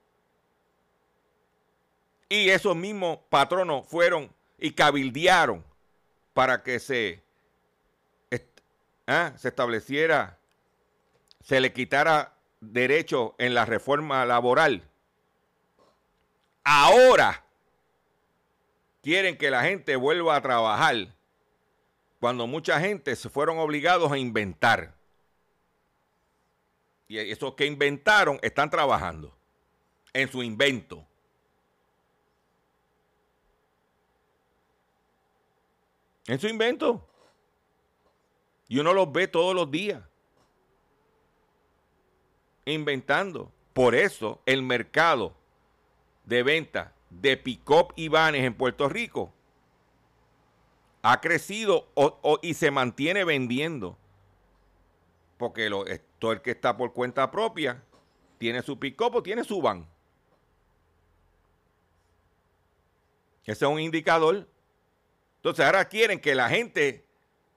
[2.27, 5.63] Y esos mismos patronos fueron y cabildearon
[6.33, 7.23] para que se,
[9.09, 10.37] ah, se estableciera,
[11.41, 14.87] se le quitara derecho en la reforma laboral.
[16.63, 17.43] Ahora
[19.01, 21.07] quieren que la gente vuelva a trabajar
[22.19, 24.93] cuando mucha gente se fueron obligados a inventar.
[27.07, 29.35] Y esos que inventaron están trabajando
[30.13, 31.03] en su invento.
[36.27, 37.09] En su invento.
[38.69, 40.01] Y uno los ve todos los días.
[42.65, 43.51] Inventando.
[43.73, 45.33] Por eso el mercado
[46.25, 49.33] de venta de pick-up y vanes en Puerto Rico
[51.01, 53.97] ha crecido o- y se mantiene vendiendo.
[55.37, 55.85] Porque lo,
[56.19, 57.81] todo el que está por cuenta propia
[58.37, 59.87] tiene su pick-up o tiene su van.
[63.45, 64.47] Ese es un indicador.
[65.37, 67.08] Entonces ahora quieren que la gente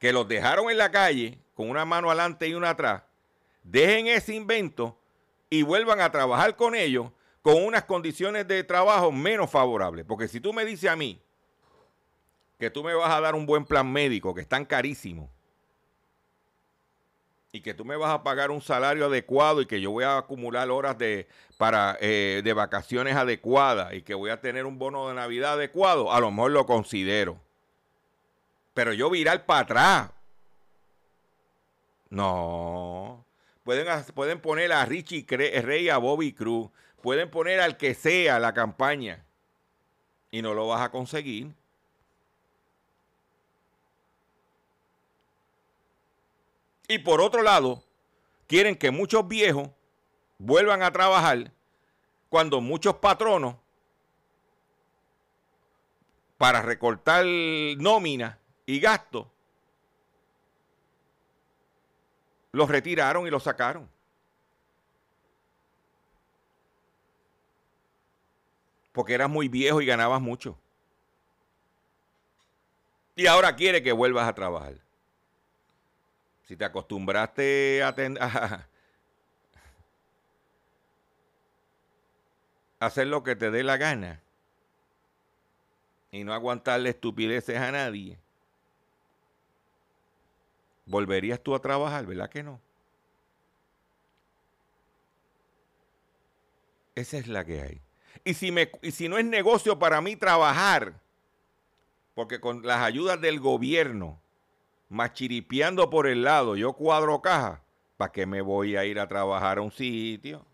[0.02, 3.04] que los dejaron en la calle con una mano adelante y una atrás,
[3.62, 4.98] dejen ese invento
[5.48, 10.04] y vuelvan a trabajar con ellos con unas condiciones de trabajo menos favorables.
[10.04, 11.22] Porque si tú me dices a mí
[12.58, 15.30] que tú me vas a dar un buen plan médico, que están carísimos,
[17.52, 20.18] y que tú me vas a pagar un salario adecuado y que yo voy a
[20.18, 21.28] acumular horas de,
[21.58, 26.12] para, eh, de vacaciones adecuadas y que voy a tener un bono de Navidad adecuado,
[26.12, 27.38] a lo mejor lo considero.
[28.74, 30.10] Pero yo virar para atrás.
[32.10, 33.24] No.
[33.64, 36.70] Pueden, pueden poner a Richie Cre- Rey, a Bobby Cruz.
[37.00, 39.24] Pueden poner al que sea la campaña.
[40.30, 41.52] Y no lo vas a conseguir.
[46.88, 47.82] Y por otro lado,
[48.46, 49.70] quieren que muchos viejos
[50.38, 51.52] vuelvan a trabajar
[52.28, 53.56] cuando muchos patronos,
[56.38, 59.26] para recortar nómina y gastos,
[62.52, 63.88] los retiraron y los sacaron.
[68.92, 70.58] Porque eras muy viejo y ganabas mucho.
[73.16, 74.74] Y ahora quiere que vuelvas a trabajar.
[76.46, 78.66] Si te acostumbraste a, ten- a
[82.80, 84.20] hacer lo que te dé la gana
[86.12, 88.21] y no aguantarle estupideces a nadie,
[90.86, 92.60] volverías tú a trabajar, ¿verdad que no?
[96.94, 97.80] Esa es la que hay.
[98.24, 100.94] Y si, me, y si no es negocio para mí trabajar,
[102.14, 104.20] porque con las ayudas del gobierno,
[104.88, 107.62] machiripeando por el lado, yo cuadro caja,
[107.96, 110.44] ¿para qué me voy a ir a trabajar a un sitio?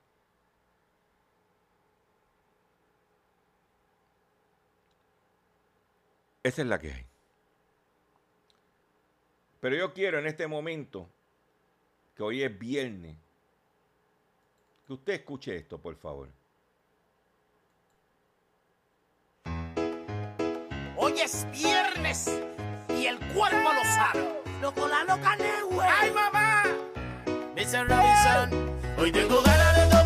[6.45, 7.08] Esa es la que hay.
[9.61, 11.09] Pero yo quiero en este momento,
[12.17, 13.17] que hoy es viernes,
[14.87, 16.29] que usted escuche esto, por favor.
[20.97, 22.29] Hoy es viernes
[22.89, 24.43] y el cuerpo lo sabe.
[24.61, 25.37] Loco, la loca,
[25.71, 25.89] güey.
[25.89, 26.63] ¡Ay, mamá!
[27.55, 27.89] Mr.
[27.89, 28.97] Robinson, ¡Eh!
[28.99, 29.98] hoy tengo ganas de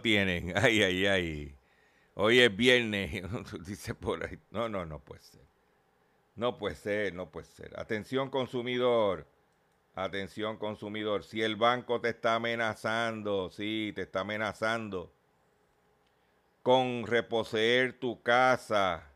[0.00, 0.52] tienen.
[0.56, 1.56] Ay, ay, ay.
[2.14, 3.22] Hoy es viernes,
[3.66, 4.38] dice por ahí.
[4.50, 5.46] No, no, no puede ser.
[6.36, 7.78] No puede ser, no puede ser.
[7.78, 9.26] Atención consumidor,
[9.94, 11.24] atención consumidor.
[11.24, 15.12] Si el banco te está amenazando, sí, te está amenazando
[16.62, 19.06] con reposeer tu casa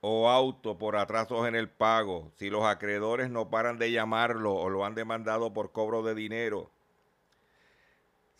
[0.00, 4.68] o auto por atrasos en el pago, si los acreedores no paran de llamarlo o
[4.68, 6.70] lo han demandado por cobro de dinero,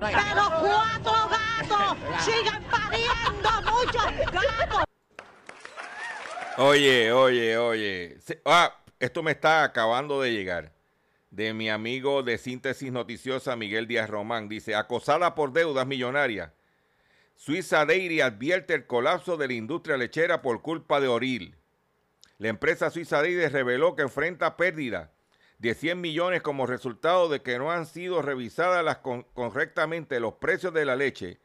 [0.00, 4.84] Pero cuatro gatos siguen pariendo muchos gatos.
[6.56, 8.18] Oye, oye, oye.
[8.46, 10.72] Ah, esto me está acabando de llegar.
[11.30, 14.48] De mi amigo de Síntesis Noticiosa, Miguel Díaz Román.
[14.48, 16.50] Dice, acosada por deudas millonarias.
[17.36, 21.56] Suiza Dairy advierte el colapso de la industria lechera por culpa de Oril.
[22.38, 25.10] La empresa Suiza Dairy reveló que enfrenta pérdida
[25.60, 28.98] de 100 millones como resultado de que no han sido revisadas
[29.34, 31.38] correctamente los precios de la leche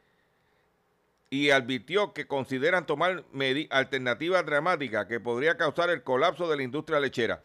[1.28, 3.24] y advirtió que consideran tomar
[3.68, 7.44] alternativas dramáticas que podría causar el colapso de la industria lechera.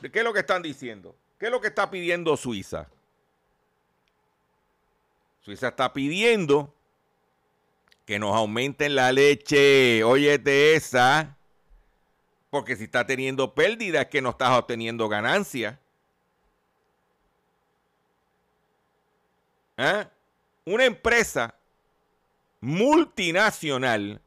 [0.00, 1.14] ¿Qué es lo que están diciendo?
[1.38, 2.88] ¿Qué es lo que está pidiendo Suiza?
[5.40, 6.74] Suiza está pidiendo
[8.06, 10.02] que nos aumenten la leche.
[10.02, 11.36] Óyete esa.
[12.50, 15.78] Porque si está teniendo pérdida es que no estás obteniendo ganancia.
[19.76, 20.08] ¿Ah?
[20.64, 21.54] Una empresa
[22.60, 24.20] multinacional,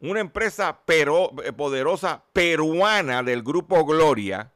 [0.00, 4.50] una empresa pero- eh, poderosa peruana del grupo Gloria,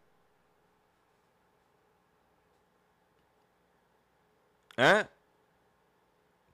[4.76, 5.08] ¿ah?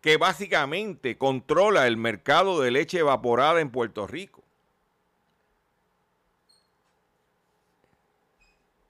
[0.00, 4.42] que básicamente controla el mercado de leche evaporada en Puerto Rico.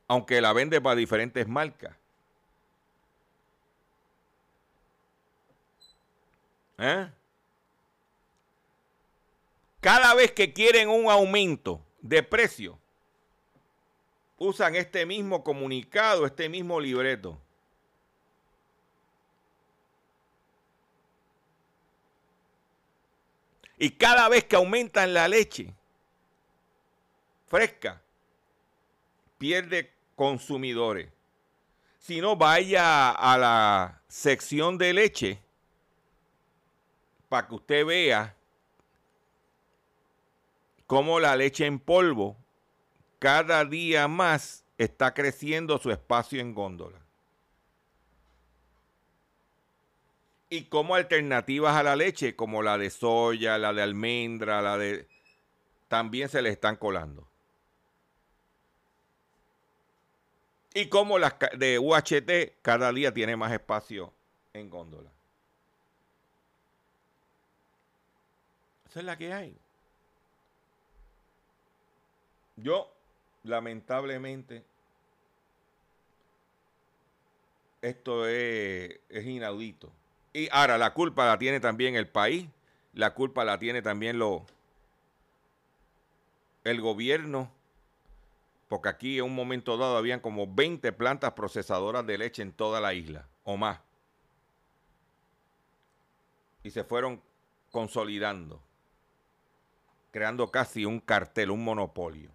[0.07, 1.98] Aunque la vende para diferentes marcas.
[6.79, 7.11] ¿Eh?
[9.81, 12.79] Cada vez que quieren un aumento de precio,
[14.39, 17.41] usan este mismo comunicado, este mismo libreto.
[23.81, 25.73] Y cada vez que aumentan la leche
[27.47, 28.03] fresca,
[29.39, 31.11] pierde consumidores.
[31.99, 35.43] Si no, vaya a la sección de leche
[37.29, 38.35] para que usted vea
[40.87, 42.37] cómo la leche en polvo
[43.19, 46.99] cada día más está creciendo su espacio en góndola.
[50.51, 55.07] Y como alternativas a la leche, como la de soya, la de almendra, la de...
[55.89, 57.29] también se le están colando.
[60.73, 64.15] Y como las de UHT cada día tiene más espacio
[64.55, 65.11] en góndola.
[68.99, 69.57] Es la que hay.
[72.57, 72.93] Yo,
[73.45, 74.65] lamentablemente,
[77.81, 79.93] esto es, es inaudito.
[80.33, 82.49] Y ahora, la culpa la tiene también el país,
[82.93, 84.45] la culpa la tiene también lo,
[86.65, 87.53] el gobierno,
[88.67, 92.81] porque aquí en un momento dado habían como 20 plantas procesadoras de leche en toda
[92.81, 93.79] la isla, o más.
[96.65, 97.23] Y se fueron
[97.71, 98.61] consolidando,
[100.19, 102.33] creando casi un cartel, un monopolio.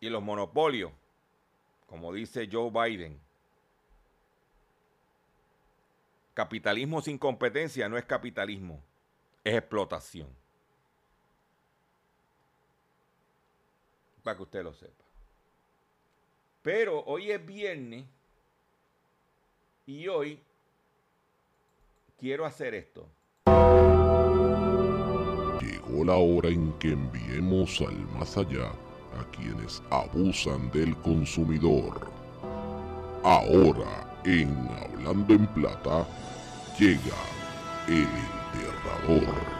[0.00, 0.92] Y los monopolios,
[1.86, 3.20] como dice Joe Biden,
[6.32, 8.82] capitalismo sin competencia no es capitalismo,
[9.44, 10.34] es explotación.
[14.22, 15.04] Para que usted lo sepa.
[16.62, 18.06] Pero hoy es viernes
[19.84, 20.42] y hoy
[22.18, 23.06] quiero hacer esto.
[25.88, 28.68] Llegó la hora en que enviemos al más allá
[29.18, 32.10] a quienes abusan del consumidor.
[33.22, 34.50] Ahora, en
[34.82, 36.06] Hablando en Plata,
[36.78, 36.98] llega
[37.88, 39.55] el enterrador.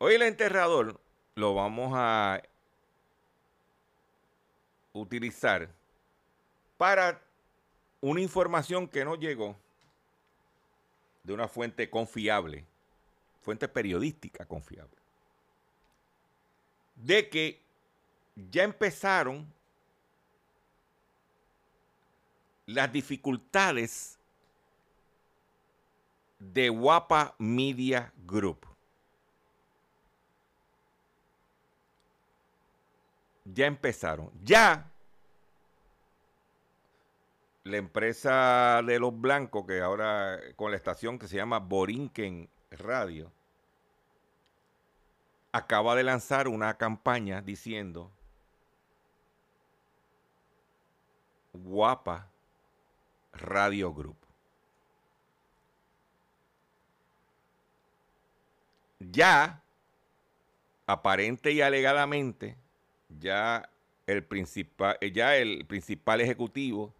[0.00, 1.00] Hoy el enterrador
[1.34, 2.40] lo vamos a
[4.92, 5.68] utilizar
[6.76, 7.20] para
[8.00, 9.56] una información que nos llegó
[11.24, 12.64] de una fuente confiable,
[13.42, 14.96] fuente periodística confiable,
[16.94, 17.60] de que
[18.50, 19.52] ya empezaron
[22.66, 24.16] las dificultades
[26.38, 28.77] de Guapa Media Group.
[33.54, 34.30] Ya empezaron.
[34.42, 34.90] Ya
[37.68, 43.30] la empresa de los blancos, que ahora con la estación que se llama Borinquen Radio,
[45.52, 48.10] acaba de lanzar una campaña diciendo
[51.52, 52.30] Guapa
[53.32, 54.16] Radio Group.
[59.00, 59.62] Ya,
[60.86, 62.56] aparente y alegadamente,
[63.20, 63.70] ya
[64.06, 66.94] el principal, ya el principal ejecutivo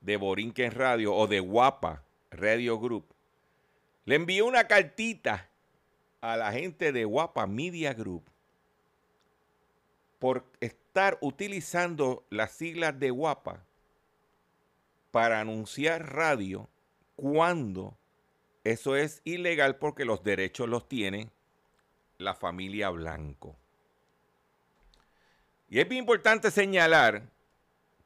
[0.00, 3.16] de Borinquen Radio o de Guapa Radio Group
[4.06, 5.48] le envió una cartita
[6.20, 8.24] a la gente de Guapa Media Group
[10.18, 13.64] por estar utilizando las siglas de Guapa
[15.10, 16.68] para anunciar radio
[17.16, 17.96] cuando
[18.64, 21.30] eso es ilegal porque los derechos los tiene
[22.18, 23.56] la familia Blanco.
[25.68, 27.28] Y es bien importante señalar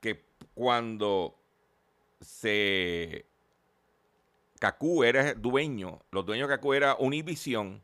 [0.01, 1.39] que cuando
[2.21, 3.27] se
[4.59, 7.83] Cacú era dueño, los dueños de Cacú era Univision,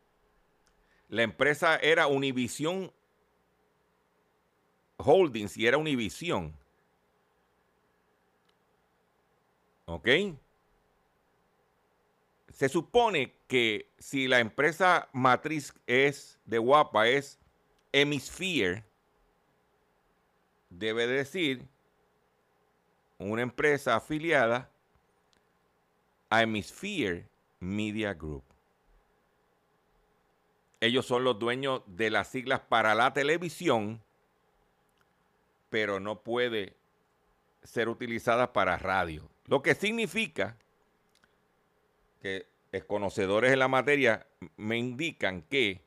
[1.09, 2.93] la empresa era Univision
[4.99, 6.55] Holdings y era Univision.
[9.85, 10.09] ¿Ok?
[12.49, 17.39] Se supone que si la empresa matriz es de Guapa es
[17.93, 18.86] Hemisphere,
[20.71, 21.67] debe decir
[23.19, 24.71] una empresa afiliada
[26.31, 27.27] a Hemisphere
[27.61, 28.45] Media Group.
[30.81, 34.03] Ellos son los dueños de las siglas para la televisión,
[35.71, 36.75] pero no puede
[37.63, 39.29] ser utilizada para radio.
[39.47, 40.57] Lo que significa
[42.21, 42.47] que
[42.87, 45.81] conocedores en la materia me indican que,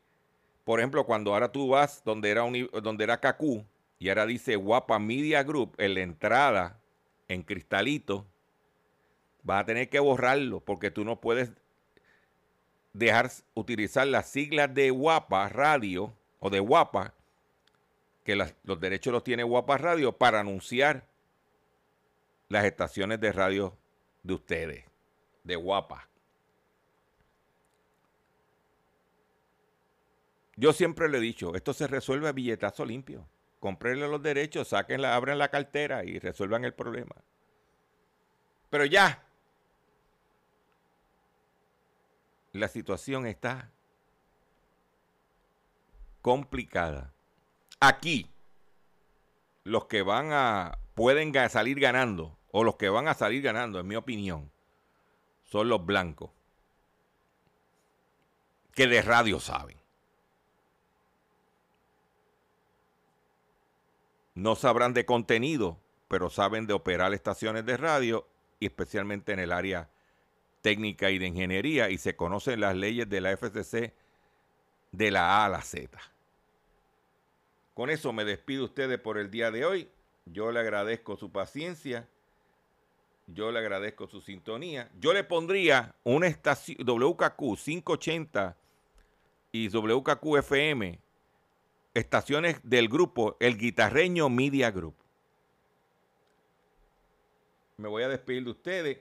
[0.63, 3.63] por ejemplo, cuando ahora tú vas donde era, uni, donde era Cacú
[3.99, 6.79] y ahora dice Guapa Media Group en la entrada
[7.27, 8.25] en cristalito,
[9.43, 11.51] vas a tener que borrarlo porque tú no puedes
[12.93, 17.13] dejar utilizar las siglas de Guapa Radio o de Guapa,
[18.23, 21.05] que los derechos los tiene Guapa Radio, para anunciar
[22.47, 23.77] las estaciones de radio
[24.23, 24.85] de ustedes,
[25.43, 26.07] de Guapa.
[30.55, 33.27] Yo siempre le he dicho, esto se resuelve a billetazo limpio.
[33.59, 37.15] Comprenle los derechos, sáquenla, abran la cartera y resuelvan el problema.
[38.69, 39.23] Pero ya,
[42.53, 43.71] la situación está
[46.21, 47.13] complicada.
[47.79, 48.29] Aquí,
[49.63, 53.87] los que van a, pueden salir ganando, o los que van a salir ganando, en
[53.87, 54.51] mi opinión,
[55.43, 56.31] son los blancos,
[58.73, 59.78] que de radio saben.
[64.39, 65.77] No sabrán de contenido,
[66.07, 68.25] pero saben de operar estaciones de radio
[68.61, 69.89] y especialmente en el área
[70.61, 73.93] técnica y de ingeniería y se conocen las leyes de la FCC
[74.93, 75.99] de la A a la Z.
[77.73, 79.89] Con eso me despido ustedes por el día de hoy.
[80.25, 82.07] Yo le agradezco su paciencia.
[83.27, 84.89] Yo le agradezco su sintonía.
[85.01, 88.55] Yo le pondría una estación WKQ 580
[89.51, 90.97] y WKQ FM,
[91.99, 94.95] estaciones del grupo El Guitarreño Media Group.
[97.77, 98.97] Me voy a despedir de ustedes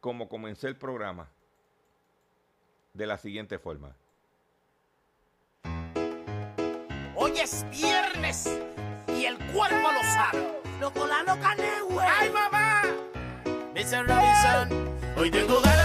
[0.00, 1.30] como comencé el programa
[2.92, 3.96] de la siguiente forma.
[7.14, 8.60] Hoy es viernes
[9.08, 10.60] y el cuerpo lo sabe.
[10.80, 11.54] Loco la loca
[11.88, 12.06] güey.
[12.06, 12.82] ¡Ay, mamá!
[13.74, 14.06] Mr.
[14.06, 15.81] Robinson, hoy tengo ganas